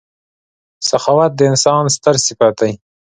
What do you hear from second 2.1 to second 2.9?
صفت دی.